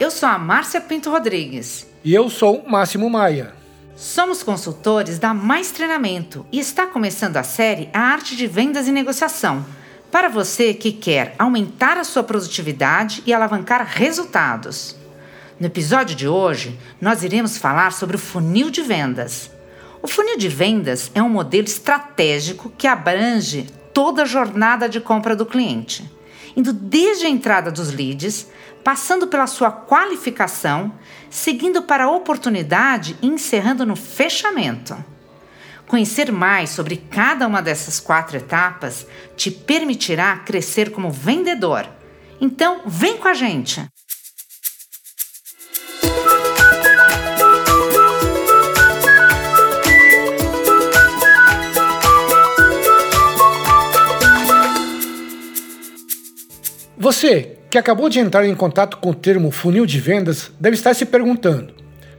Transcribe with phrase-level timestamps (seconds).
[0.00, 1.86] Eu sou a Márcia Pinto Rodrigues.
[2.02, 3.52] E eu sou Máximo Maia.
[3.94, 8.92] Somos consultores da Mais Treinamento e está começando a série A Arte de Vendas e
[8.92, 9.66] Negociação.
[10.10, 14.96] Para você que quer aumentar a sua produtividade e alavancar resultados.
[15.60, 19.50] No episódio de hoje, nós iremos falar sobre o funil de vendas.
[20.00, 25.36] O funil de vendas é um modelo estratégico que abrange toda a jornada de compra
[25.36, 26.10] do cliente,
[26.56, 28.46] indo desde a entrada dos leads,
[28.84, 30.92] passando pela sua qualificação,
[31.30, 34.96] seguindo para a oportunidade e encerrando no fechamento.
[35.86, 41.88] Conhecer mais sobre cada uma dessas quatro etapas te permitirá crescer como vendedor.
[42.40, 43.86] Então, vem com a gente!
[57.00, 60.94] Você que acabou de entrar em contato com o termo funil de vendas deve estar
[60.94, 61.74] se perguntando: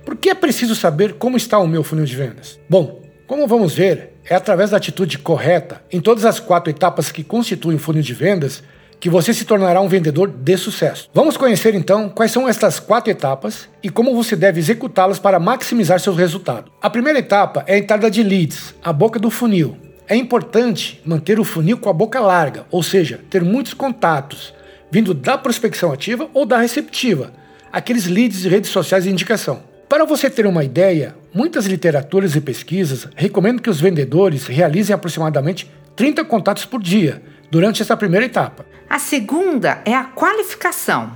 [0.06, 2.60] por que é preciso saber como está o meu funil de vendas?
[2.70, 7.24] Bom, como vamos ver, é através da atitude correta em todas as quatro etapas que
[7.24, 8.64] constituem o funil de vendas
[9.00, 11.10] que você se tornará um vendedor de sucesso.
[11.14, 16.00] Vamos conhecer então quais são estas quatro etapas e como você deve executá-las para maximizar
[16.00, 16.72] seus resultados.
[16.82, 19.78] A primeira etapa é a entrada de leads, a boca do funil.
[20.06, 24.54] É importante manter o funil com a boca larga, ou seja, ter muitos contatos
[24.92, 27.34] vindo da prospecção ativa ou da receptiva,
[27.72, 29.64] aqueles leads de redes sociais de indicação.
[29.88, 35.70] Para você ter uma ideia, muitas literaturas e pesquisas recomendam que os vendedores realizem aproximadamente
[35.96, 38.66] 30 contatos por dia durante essa primeira etapa.
[38.90, 41.12] A segunda é a qualificação.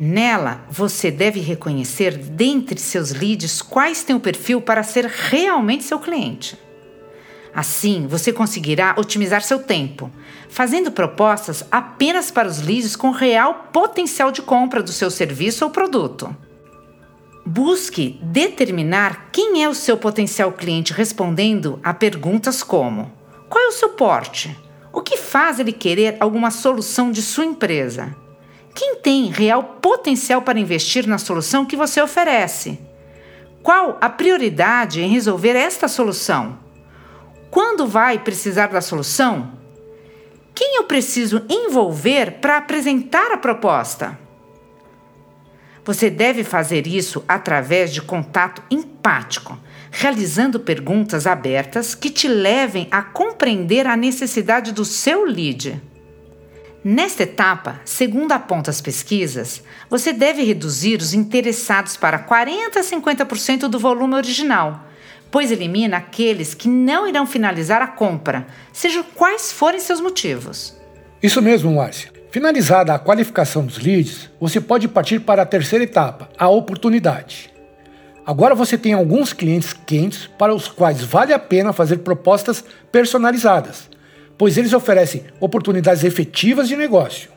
[0.00, 5.98] Nela, você deve reconhecer dentre seus leads quais têm o perfil para ser realmente seu
[5.98, 6.56] cliente.
[7.58, 10.08] Assim, você conseguirá otimizar seu tempo,
[10.48, 15.70] fazendo propostas apenas para os leads com real potencial de compra do seu serviço ou
[15.72, 16.36] produto.
[17.44, 23.10] Busque determinar quem é o seu potencial cliente respondendo a perguntas como:
[23.48, 24.56] qual é o seu porte?
[24.92, 28.14] O que faz ele querer alguma solução de sua empresa?
[28.72, 32.78] Quem tem real potencial para investir na solução que você oferece?
[33.64, 36.67] Qual a prioridade em resolver esta solução?
[37.60, 39.50] Quando vai precisar da solução?
[40.54, 44.16] Quem eu preciso envolver para apresentar a proposta?
[45.84, 49.58] Você deve fazer isso através de contato empático,
[49.90, 55.82] realizando perguntas abertas que te levem a compreender a necessidade do seu lead.
[56.84, 63.66] Nesta etapa, segundo apontam as pesquisas, você deve reduzir os interessados para 40 a 50%
[63.66, 64.87] do volume original
[65.30, 70.76] pois elimina aqueles que não irão finalizar a compra, sejam quais forem seus motivos.
[71.22, 72.12] Isso mesmo, Márcia.
[72.30, 77.50] Finalizada a qualificação dos leads, você pode partir para a terceira etapa, a oportunidade.
[78.24, 82.62] Agora você tem alguns clientes quentes para os quais vale a pena fazer propostas
[82.92, 83.88] personalizadas,
[84.36, 87.30] pois eles oferecem oportunidades efetivas de negócio.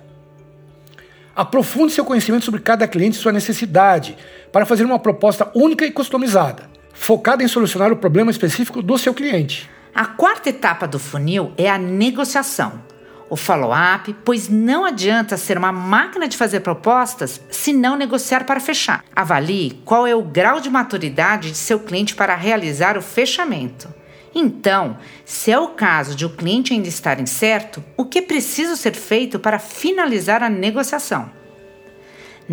[1.34, 4.18] Aprofunde seu conhecimento sobre cada cliente e sua necessidade
[4.52, 9.14] para fazer uma proposta única e customizada focada em solucionar o problema específico do seu
[9.14, 9.70] cliente.
[9.94, 12.82] A quarta etapa do funil é a negociação.
[13.30, 18.60] O follow-up, pois não adianta ser uma máquina de fazer propostas se não negociar para
[18.60, 19.06] fechar.
[19.16, 23.88] Avalie qual é o grau de maturidade de seu cliente para realizar o fechamento.
[24.34, 28.76] Então, se é o caso de o cliente ainda estar incerto, o que é preciso
[28.78, 31.30] ser feito para finalizar a negociação?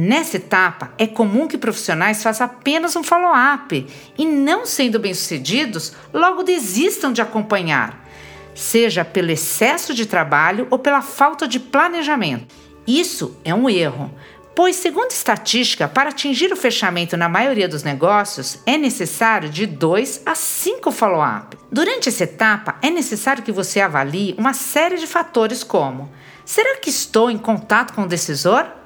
[0.01, 3.85] Nessa etapa, é comum que profissionais façam apenas um follow-up
[4.17, 8.09] e, não sendo bem-sucedidos, logo desistam de acompanhar,
[8.55, 12.47] seja pelo excesso de trabalho ou pela falta de planejamento.
[12.87, 14.15] Isso é um erro,
[14.55, 20.23] pois, segundo estatística, para atingir o fechamento na maioria dos negócios, é necessário de 2
[20.25, 21.59] a 5 follow-up.
[21.73, 26.09] Durante essa etapa, é necessário que você avalie uma série de fatores como:
[26.45, 28.78] será que estou em contato com o decisor?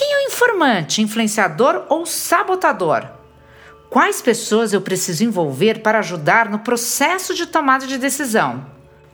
[0.00, 3.04] Quem é o informante, influenciador ou sabotador?
[3.90, 8.64] Quais pessoas eu preciso envolver para ajudar no processo de tomada de decisão?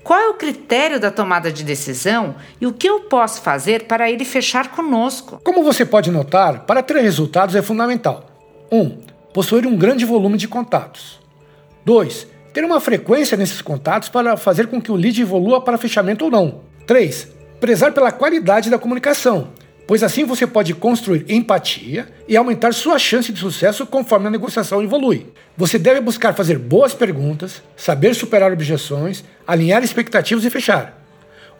[0.04, 4.08] Qual é o critério da tomada de decisão e o que eu posso fazer para
[4.08, 5.40] ele fechar conosco?
[5.42, 8.24] Como você pode notar, para ter resultados é fundamental:
[8.70, 8.78] 1.
[8.80, 8.98] Um,
[9.34, 11.18] possuir um grande volume de contatos.
[11.84, 12.28] 2.
[12.52, 16.30] Ter uma frequência nesses contatos para fazer com que o lead evolua para fechamento ou
[16.30, 16.60] não.
[16.86, 17.32] 3.
[17.58, 19.48] Prezar pela qualidade da comunicação
[19.86, 24.82] pois assim você pode construir empatia e aumentar sua chance de sucesso conforme a negociação
[24.82, 25.26] evolui.
[25.56, 31.02] Você deve buscar fazer boas perguntas, saber superar objeções, alinhar expectativas e fechar.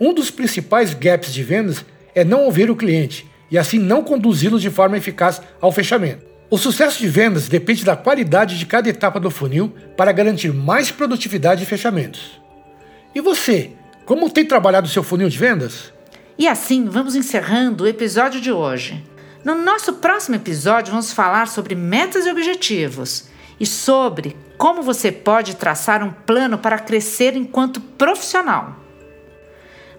[0.00, 1.84] Um dos principais gaps de vendas
[2.14, 6.26] é não ouvir o cliente e assim não conduzi-los de forma eficaz ao fechamento.
[6.48, 10.90] O sucesso de vendas depende da qualidade de cada etapa do funil para garantir mais
[10.90, 12.40] produtividade e fechamentos.
[13.14, 13.70] E você,
[14.04, 15.92] como tem trabalhado seu funil de vendas?
[16.38, 19.02] E assim vamos encerrando o episódio de hoje.
[19.42, 23.28] No nosso próximo episódio, vamos falar sobre metas e objetivos
[23.58, 28.76] e sobre como você pode traçar um plano para crescer enquanto profissional.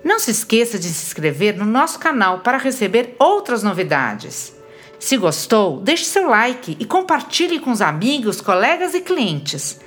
[0.04, 4.56] Não se esqueça de se inscrever no nosso canal para receber outras novidades.
[5.00, 9.80] Se gostou, deixe seu like e compartilhe com os amigos, colegas e clientes.